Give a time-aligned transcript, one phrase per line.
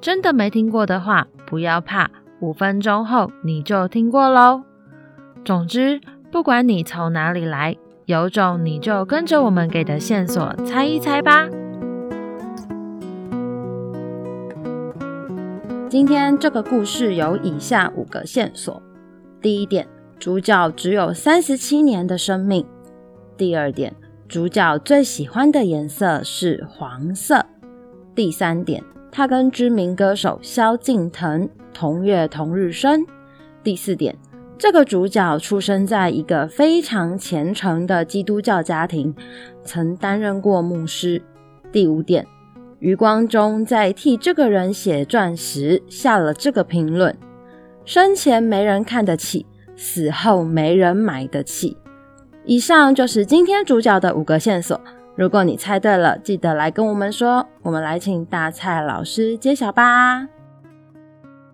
[0.00, 2.10] 真的没听过的话，不要怕，
[2.40, 4.62] 五分钟后你就听过喽。
[5.44, 6.00] 总之，
[6.30, 11.48] 不管你从哪里来，有种你就跟着我们给的线索猜一猜吧。
[15.88, 18.82] 今天这个故事有以下五个线索：
[19.40, 19.86] 第一点，
[20.18, 22.64] 主角只有三十七年的生命；
[23.36, 23.94] 第二点，
[24.28, 27.46] 主角最喜欢的颜色是黄色；
[28.14, 28.82] 第三点。
[29.16, 33.06] 他跟知名歌手萧敬腾同月同日生。
[33.62, 34.16] 第四点，
[34.58, 39.14] 这个主角出生在一个非常虔诚的基督教家庭，
[39.62, 41.22] 曾担任过牧师。
[41.70, 42.26] 第五点，
[42.80, 47.16] 余光中在替这个人写传时下了这个评论：
[47.84, 49.46] 生前没人看得起，
[49.76, 51.76] 死后没人买得起。
[52.44, 54.80] 以上就是今天主角的五个线索。
[55.16, 57.46] 如果你猜对了，记得来跟我们说。
[57.62, 60.26] 我们来请大蔡老师揭晓吧。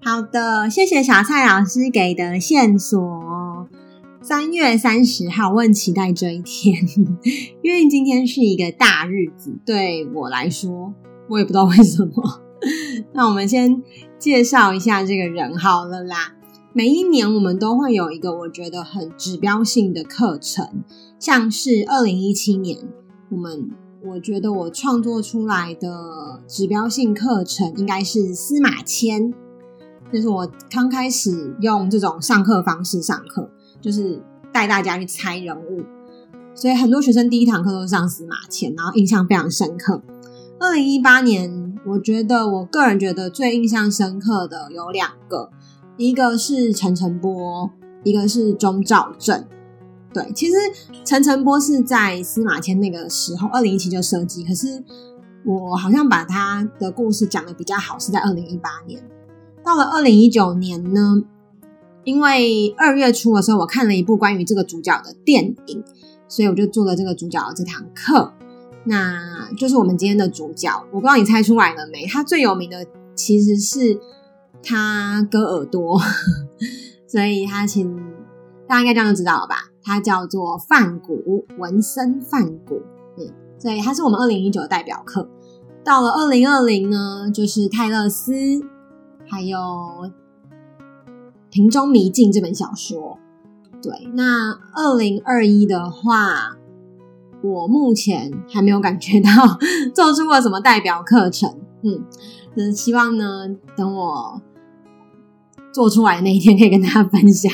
[0.03, 3.69] 好的，谢谢小蔡老师给的线索。
[4.23, 6.75] 三月三十号，我很期待这一天，
[7.63, 10.95] 因为今天是一个大日子，对我来说，
[11.29, 12.41] 我也不知道为什么。
[13.13, 13.83] 那我们先
[14.19, 16.35] 介绍一下这个人好了啦。
[16.73, 20.83] 每一年我们都会有一个我觉得很指标性的课程，
[21.19, 22.79] 像是二零一七年。
[23.31, 23.71] 我们
[24.03, 29.33] 我觉得我创作出来的指标性课程应该是司马迁，
[30.13, 33.49] 就是我刚开始用这种上课方式上课，
[33.81, 34.21] 就是
[34.53, 35.85] 带大家去猜人物，
[36.55, 40.03] 所以很多学生第一堂课都是上司马迁，然后印象非常深刻。
[40.59, 45.51] 二零一八年，我觉得我个人觉得最印象深刻的有两个，
[45.97, 47.71] 一个是陈晨波，
[48.03, 49.45] 一个是钟兆政。
[50.13, 50.55] 对，其实
[51.05, 54.45] 陈澄波是在司马迁那个时候，二零一七就设计。
[54.45, 54.83] 可是
[55.45, 59.01] 我好像把他的故事讲的比较好，是在二零一八年。
[59.63, 61.23] 到了二零一九年呢，
[62.03, 65.85] 因为二月初的时候，我看了一部关于这个主角的电影，
[66.27, 68.33] 所以我就做了这个主角的这堂课。
[68.85, 72.05] 那就是我们今天的主角，我不知道你猜出来了没？
[72.07, 72.85] 他最有名的
[73.15, 74.01] 其实是
[74.63, 76.01] 他割耳朵，
[77.07, 77.97] 所以他请
[78.67, 79.70] 大家应该这样就知道了吧？
[79.91, 82.81] 他叫做梵谷，文森梵谷，
[83.19, 83.27] 嗯，
[83.59, 85.29] 所以他是我们二零一九的代表课。
[85.83, 88.33] 到了二零二零呢，就是泰勒斯，
[89.27, 89.59] 还有
[91.51, 93.19] 《瓶中迷境》这本小说。
[93.83, 96.57] 对，那二零二一的话，
[97.43, 99.29] 我目前还没有感觉到
[99.93, 102.05] 做出了什么代表课程，嗯，
[102.57, 104.41] 就是希望呢，等我。
[105.73, 107.53] 做出来的那一天可以跟大家分享。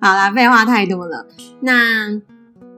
[0.00, 1.26] 好啦，废话太多了。
[1.60, 2.14] 那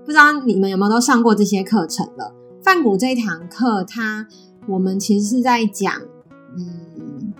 [0.04, 2.34] 不知道你们有没有都上过这些课程了？
[2.62, 4.26] 梵谷这一堂课，它
[4.66, 5.92] 我们其实是在讲，
[6.56, 7.32] 嗯，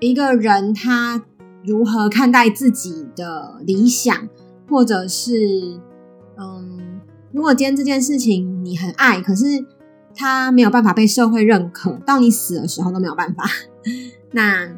[0.00, 1.22] 一个人他
[1.64, 4.28] 如何看待自己的理想，
[4.68, 5.80] 或者是，
[6.38, 7.00] 嗯，
[7.32, 9.44] 如果今天这件事情你很爱，可是
[10.14, 13.44] 他没有办法被社会认可，到你死的时候都没有办法。
[14.32, 14.68] 那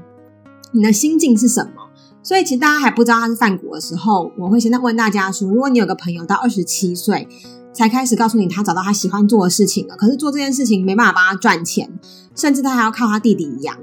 [0.72, 1.88] 你的心境是什么？
[2.22, 7.26] 所以其实大家还不知道他是犯谷的时候，我会现在问大家说：如果你有个朋友到二十七岁
[7.72, 11.90] 才开始告诉你他找到他喜欢做的事情了，可是做这件事情没办法帮他赚钱，
[12.34, 13.76] 甚至他还要靠他弟弟养，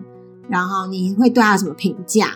[0.47, 2.33] 然后你会对他有什么评价？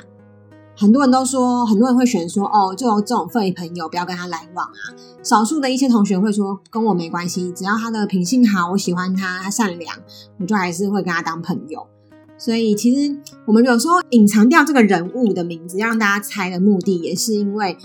[0.75, 4.95] 很多人都说，很多人会选说：哦，就这种废朋友不要跟他来往啊。
[5.21, 9.97] 少数的一些同学会说：跟我没关系，只要他的品性好，我喜欢他，他善良，
[10.39, 11.85] 我就还是会跟他当朋友。
[12.39, 17.77] 所以，其实我们有时候隐藏掉这个人物的名字，要让大家猜的目的，也是因为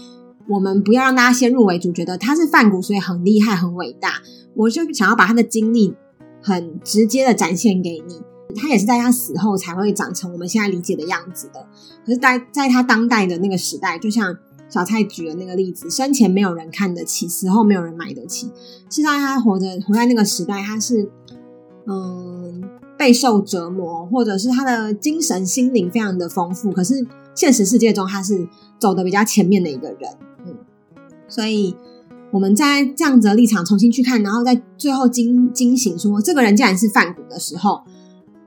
[0.48, 4.22] 我们不要让大家先入为主，觉得他是梵谷，所以很厉害、很伟大。
[4.54, 5.94] 我就想要把他的经历
[6.40, 8.22] 很直接的展现给你。
[8.54, 11.66] 他也是在他死后才会长成我们现在理解的样子的。
[12.06, 14.38] 可是，在在他当代的那个时代，就像
[14.68, 18.46] 小蔡举的那个例子，生前没有人看得起，死后没有人买得起。
[18.88, 21.10] 事实上，他活着活在那个时代，他是
[21.88, 22.62] 嗯。
[23.04, 28.48] 备受折磨，或者是他的精神心灵非常的丰富，可是现实世界中他是
[28.78, 30.10] 走的比较前面的一个人，
[30.46, 30.56] 嗯，
[31.28, 31.76] 所以
[32.30, 37.82] 我们在这样子的立场重新去看，然后在最后惊惊醒说这个人竟然是梵谷的时候，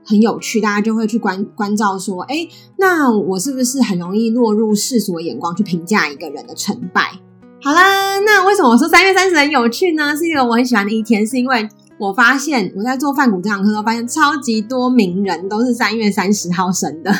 [0.04, 7.12] 很有趣，大家就会去关关照说，哎，那我是不是很容易落入世俗的眼光去评价一个人的成败？
[7.62, 10.16] 好啦，那为什么我说三月三十很有趣呢？
[10.16, 11.68] 是一个我很喜欢的一天，是因为
[11.98, 17.12] 我发现我在做饭谷这堂课的时候，发现超级多名人都是三月三十号生的。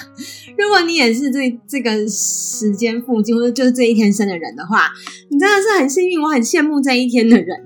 [0.56, 4.90] 如果你也是这这个时间附近，或者就是这一天生的人的话，
[5.28, 7.64] 你真的是很幸运，我很羡慕这一天的人。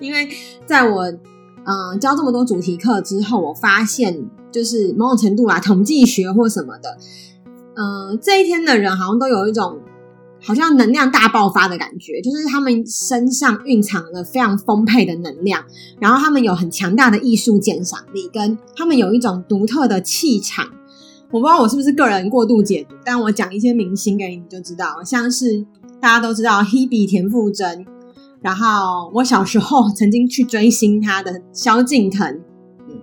[0.00, 0.28] 因为
[0.66, 1.04] 在我
[1.64, 6.96] 嗯、教这么多主题课之后，我发现就是某种程度啊，统计学或什么的，
[7.74, 9.80] 嗯、这一天的人好像都有一种。
[10.46, 15.64] 好像能量大爆发的感觉，就是他们身上蕴藏了非常丰沛的能量，
[15.98, 20.64] 然后他们有很强大的艺术鉴赏力，跟他们有一种独特的气场。
[21.32, 25.66] 我不知道我是不是个人过度解读，但我讲一些明星给你，你就知道，像是
[26.00, 27.84] 大家都知道 Hebe 田馥甄，
[28.40, 32.24] 然后我小时候曾经去追星他的萧敬腾，
[32.88, 33.00] 嗯，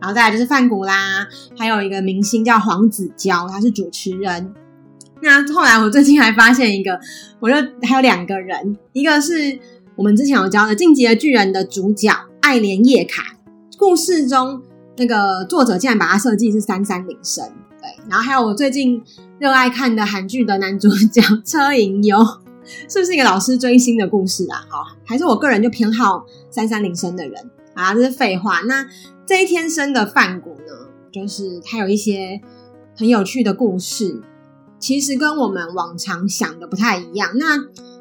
[0.00, 4.52] 然后再来就是范谷啦，还有一个明星叫黄子佼，他是主持人。
[5.22, 6.98] 那后来我最近还发现一个，
[7.40, 9.58] 我就还有两个人，一个是
[9.94, 13.36] 我们之前有教的《进击的巨人》的主角艾连叶卡，
[13.76, 14.62] 故事中
[14.96, 17.44] 那个作者竟然把他设计是三三零生，
[17.80, 19.02] 对，然后还有我最近
[19.38, 22.18] 热爱看的韩剧的男主角 车银优，
[22.88, 24.64] 是不是一个老师追星的故事啊？
[24.70, 27.92] 好，还是我个人就偏好三三零生的人啊？
[27.92, 28.60] 这是废话。
[28.62, 28.86] 那
[29.26, 32.40] 这一天生的梵谷呢，就是他有一些
[32.96, 34.22] 很有趣的故事。
[34.80, 37.30] 其实跟我们往常想的不太一样。
[37.36, 37.56] 那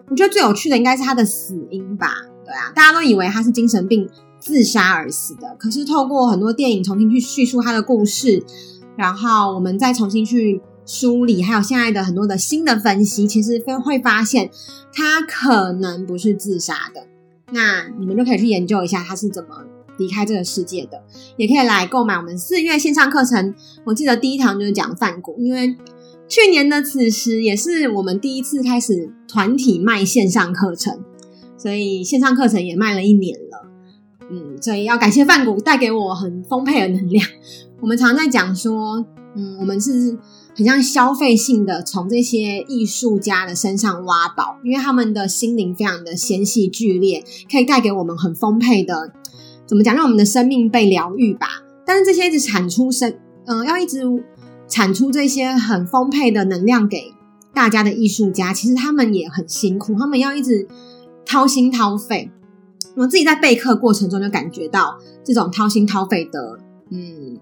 [0.09, 2.15] 我觉得最有趣的应该是他的死因吧？
[2.43, 4.09] 对啊，大家都以为他是精神病
[4.39, 5.55] 自杀而死的。
[5.59, 8.43] 可是透过很多电影重新去叙述他的故事，
[8.95, 14.49] 然后我们再重新去梳理，还有现在的很多的新的分析，其实会发现
[14.91, 17.05] 他可能不是自杀的。
[17.51, 19.63] 那你们就可以去研究一下他是怎么
[19.97, 21.03] 离开这个世界的，
[21.37, 23.53] 也可以来购买我们四月线上课程。
[23.83, 25.75] 我记得第一堂就是讲梵谷，因为。
[26.29, 31.03] 去年的此时也是我们第一次开始团体卖线上课程，
[31.57, 33.67] 所以线上课程也卖了一年了。
[34.29, 37.27] 嗯，所以要感谢范谷带给我很丰沛的能量。
[37.81, 39.03] 我们常常在讲说，
[39.35, 40.19] 嗯，我们是
[40.55, 49.11] 很像消费性的从这些艺术家的身上挖宝，因为他们的心灵非常的纤细剧烈，可以带给我们很丰沛的，
[49.65, 51.47] 怎么讲，让我们的生命被疗愈吧。
[51.87, 53.15] 但是这些一直产出生，
[53.47, 54.03] 嗯、要一直。
[54.69, 57.13] 产出这些很丰沛的能量给
[57.53, 60.67] 大家的艺术家，其实他们也很辛苦，他们要一直
[61.25, 62.31] 掏心掏肺。
[62.95, 67.39] 我自己在备课过程中就感觉到这种掏心掏肺的，嗯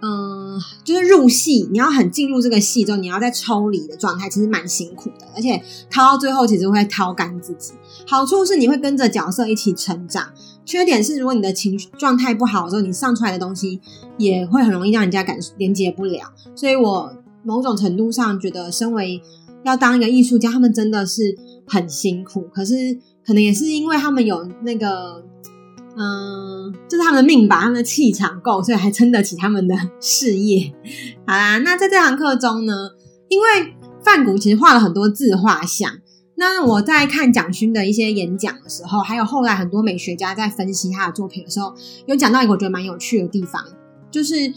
[0.00, 7.72] 嗯，就是入戏，你要很进入这个戏之后，你要在抽离的状态，其实蛮辛苦的，而且掏到最后其实会掏干自己。
[8.06, 10.30] 好处是你会跟着角色一起成长。
[10.64, 13.80] 缺点是，如果你的情绪状态不好的时候，你上出来的东西
[14.16, 16.32] 也会很容易让人家感连接不了。
[16.54, 17.12] 所以我
[17.42, 19.20] 某种程度上觉得，身为
[19.64, 21.36] 要当一个艺术家，他们真的是
[21.66, 22.42] 很辛苦。
[22.54, 22.74] 可是
[23.26, 25.24] 可能也是因为他们有那个，
[25.96, 30.72] 嗯，就是他们的命吧，他们的气场够，所以还撑得起他们的事业。
[31.26, 32.90] 好啦，那在这堂课中呢，
[33.28, 33.46] 因为
[34.04, 35.90] 范谷其实画了很多自画像。
[36.34, 41.74] 那我在看蒋勋的一些演讲的时候，还有后来很多美学家在分析他的作品的时候，
[42.06, 43.64] 有讲到一个我觉得蛮有趣的地方，
[44.10, 44.52] 就是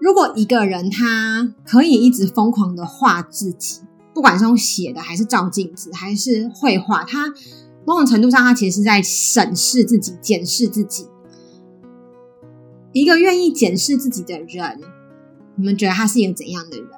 [0.00, 3.82] 如果一个人他可以一直疯狂的画自己，
[4.14, 7.32] 不管是用写的，还是照镜子，还是绘画，他
[7.86, 11.06] 某种程度上他其实是在审视自己、检视自己。
[12.92, 14.80] 一个愿意检视自己的人，
[15.54, 16.88] 你们觉得他是一个怎样的人？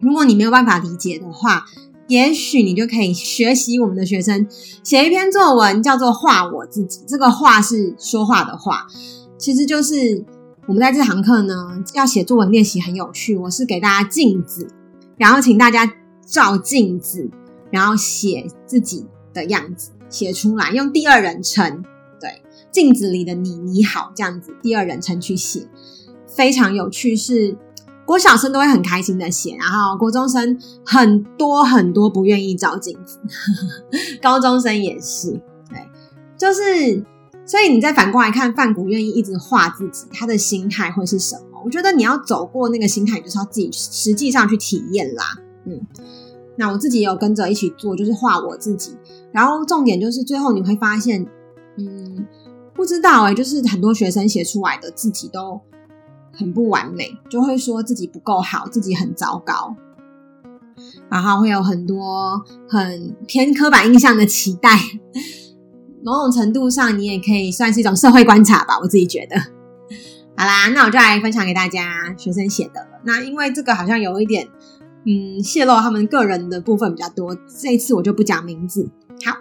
[0.00, 1.64] 如果你没有办法理解的话，
[2.08, 4.46] 也许你就可以学习我们的学生
[4.82, 7.00] 写一篇作文，叫做“画我自己”。
[7.08, 8.86] 这个“画”是说话的“话”，
[9.38, 10.22] 其实就是
[10.66, 13.36] 我们在这堂课呢，要写作文练习很有趣。
[13.36, 14.68] 我是给大家镜子，
[15.16, 15.90] 然后请大家
[16.26, 17.30] 照镜子，
[17.70, 21.82] 然后写自己的样子，写出来，用第二人称，
[22.20, 25.66] 对，镜子里的你，你好，这样子，第二人称去写，
[26.26, 27.56] 非常有趣，是。
[28.06, 33.18] 国小生都会很开心的写，然后国中生很多很多不愿意照镜子，
[34.20, 35.30] 高中生也是，
[35.70, 35.78] 对，
[36.36, 37.02] 就是，
[37.46, 41.62] 所以你再反过来看，范谷愿意一直画自己，他的心态会是什么？
[41.64, 45.24] 我觉得你要走过那个心态，就是要自己实际上去体验啦。
[45.64, 45.80] 嗯，
[46.56, 48.94] 那我自己也有跟着一起做，就是画我自己，
[49.32, 51.26] 然后重点就是最后你会发现，
[51.78, 52.26] 嗯，
[52.74, 55.58] 不知道欸，就是很多学生写出来的自己都。
[56.36, 59.76] 很不完美，就会说自己不够好，自己很糟糕，
[61.10, 64.78] 然后会有很多很偏刻板印象的期待。
[66.04, 69.38] 某种程度上，你也可以算是一种社会观察吧，我自己觉得。
[70.36, 73.00] 好啦，那我就来分享给大家学生写的了。
[73.04, 74.48] 那因为这个好像有一点，
[75.06, 78.90] 嗯，泄露他们个人的部分比较多，这一次我就不讲名字。
[79.24, 79.36] 好，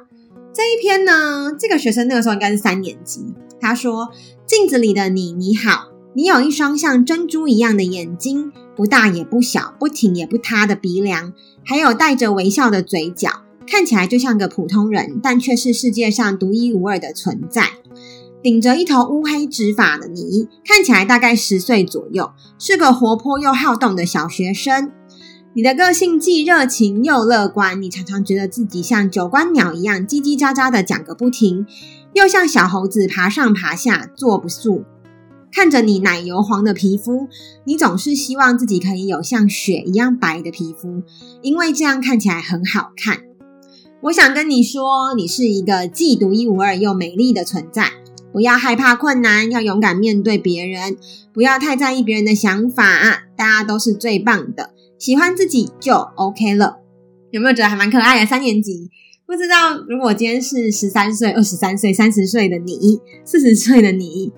[0.53, 3.33] 这一篇呢，这个学生那个时候应该是三年级。
[3.59, 4.09] 他说
[4.45, 11.33] ：“镜子里的你，你好，你有一双像珍珠一样的眼睛，不大也不小，不挺也不塌的鼻梁，
[11.65, 17.63] 还有带着微笑的嘴角，看起来就像个普通人，但却是世界上独一无二的存在。”
[18.43, 24.91] 顶着一头乌黑直发的你，看起来大概十岁左右，是个活泼又好动的小学生。
[25.55, 31.65] 你的个性既热情又乐观，你常常觉得自己像九官鸟一样叽叽喳喳的讲个不停，
[32.13, 34.83] 又像小猴子爬上爬下坐不住。
[35.53, 37.27] 看着你奶油黄的皮肤，
[37.63, 41.03] 你总是希望自己可以有像雪一样白的皮肤，
[41.43, 43.21] 因为这样看起来很好看。
[44.01, 47.91] 我想跟你说，你是一个既独一无二又美丽的存在。
[48.31, 50.97] 不要害怕困难，要勇敢面对别人，
[51.31, 53.27] 不要太在意别人的想法。
[53.37, 56.77] 大家都是最棒的，喜欢自己就 OK 了。
[57.29, 58.25] 有没有觉得还蛮可爱的？
[58.25, 58.89] 三年级，
[59.27, 64.31] 不知道如果今天是十三岁、二十三岁、三十岁的你，四十岁的你，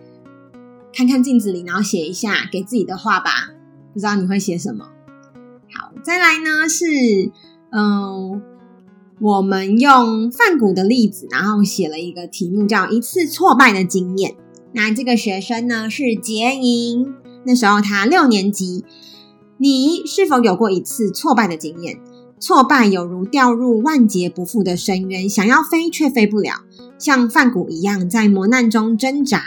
[0.96, 3.52] 看看镜子里，然后写一下给自己的话吧。
[3.94, 4.86] 不知道你会写什么？
[5.74, 6.86] 好，再来呢是
[7.72, 8.42] 嗯。
[9.22, 14.36] 我们用梵谷的例子，然后写了一个题目，叫“一次挫败的经验”。
[14.75, 17.14] 那这个学生呢是杰莹，
[17.46, 18.84] 那时候他六年级。
[19.58, 22.02] 你是否有过一次挫败的经验？
[22.42, 26.66] 挫败有如掉入万劫不复的深渊，想要飞却飞不了，
[26.98, 29.44] 像梵谷一样在磨难中挣扎，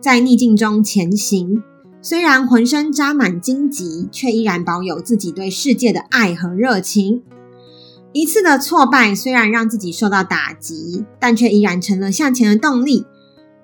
[0.00, 1.62] 在逆境中前行。
[2.02, 7.22] 虽然浑身扎满荆棘，却依然保有自己对世界的爱和热情。
[8.12, 13.04] 一次的挫败虽然让自己受到打击，但却依然成了向前的动力。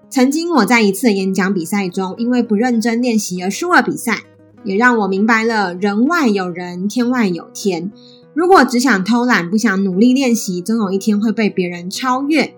[0.09, 4.23] 曾经我在一次演讲比赛中，因为不认真练习而输了比赛，
[4.64, 7.90] 也让我明白了人外有人，天外有天。
[8.35, 12.55] 如果只想偷懒，不想努力练习，总有一天会被别人超越。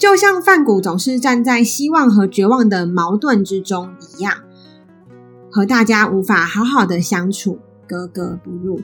[0.00, 4.38] 就像范谷总是站在希望和绝望的矛盾之中一样，
[5.50, 8.80] 和大家无法好好的相处，格格不入。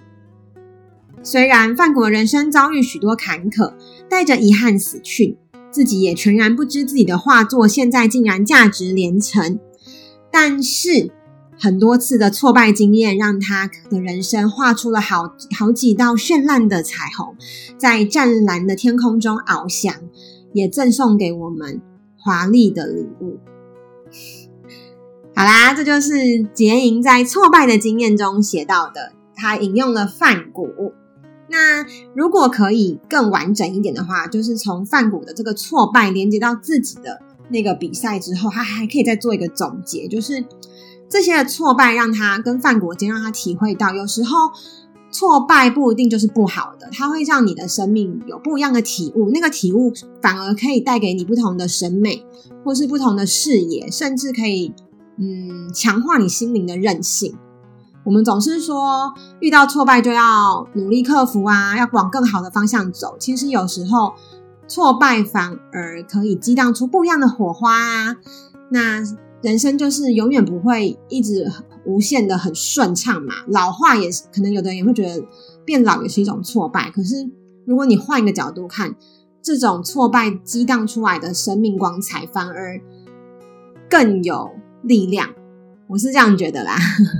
[1.22, 3.72] 虽然范谷的人生遭遇许多坎坷，
[4.10, 5.38] 带着遗憾死去，
[5.70, 9.58] 自己也全然不知自己的画作现在竟然价值连城。
[10.30, 11.10] 但是
[11.58, 17.34] 很多次的挫败经验，让他的人生画出了好好几道绚烂的彩虹，
[17.78, 19.94] 在湛蓝的天空中翱翔，
[20.56, 21.82] 也赠送给我们
[22.16, 23.38] 华丽的礼物。
[25.34, 30.94] 好啦，这就是杰莹在挫败的经验中写到的，他引用了范谷。
[31.50, 31.84] 那
[32.14, 37.20] 如果可以更完整一点的话，就是从范谷的这个挫败连接到自己的
[37.50, 40.42] 那个比赛之后，他还可以再做一个总结，就是
[41.10, 44.50] 这些的挫败让他跟范谷间让他体会到，有时候
[45.16, 52.22] 挫败不一定就是不好的，它会让你的生命有不一样的体悟，那个体悟反而可以带给你不同的审美，
[52.62, 54.74] 或是不同的视野，甚至可以
[55.16, 57.34] 嗯强化你心灵的韧性。
[58.04, 63.16] 我们总是说，遇到挫败就要努力克服啊，要往更好的方向走。
[63.18, 64.12] 其实有时候
[64.68, 68.16] 挫败反而可以激荡出不一样的火花啊。
[68.68, 69.02] 那
[69.42, 71.50] 人生就是永远不会一直
[71.84, 73.34] 无限的很顺畅嘛。
[73.48, 75.24] 老化也是，可能有的人也会觉得
[75.64, 76.90] 变老也是一种挫败。
[76.90, 77.30] 可是
[77.64, 78.96] 如果你换一个角度看，
[79.42, 82.80] 这种挫败激荡出来的生命光彩，反而
[83.88, 84.50] 更有
[84.82, 85.30] 力量。
[85.88, 86.76] 我是这样觉得啦。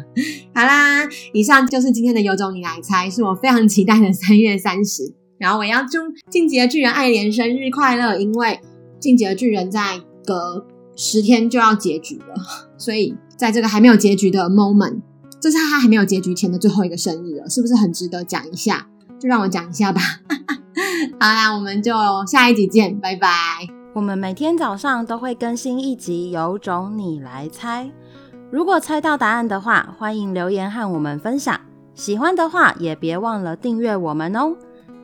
[0.52, 5.14] 好啦，以上就是今天的有种你来猜，是我非常期待的三月三十。
[5.38, 5.98] 然后我要祝
[6.30, 8.48] 《进击的巨人》艾莲生日快乐，因为
[8.98, 12.34] 《进击的巨人》在隔十天就要结局了，
[12.76, 15.02] 所以在这个还没有结局的 moment，
[15.38, 18.86] 这是他还没有结局前的最后一个生日了，是不是很值得讲一下？
[19.20, 20.00] 就让我讲一下吧。
[21.20, 21.92] 好啦，我们就
[22.26, 23.28] 下一集见，拜拜。
[23.94, 27.84] 我们每天早上都会更新一集《有种你来猜》。
[28.50, 31.58] 如果猜到答案的话，欢迎留言和我们分享。
[31.94, 34.54] 喜欢的话，也别忘了订阅我们哦。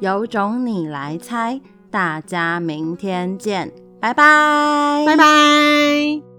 [0.00, 3.72] 有种你来猜，大家明天见，
[4.02, 6.31] 拜拜，拜拜。